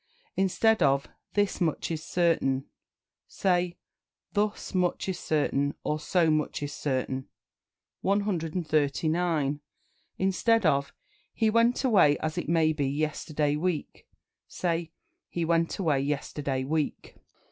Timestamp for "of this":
0.81-1.61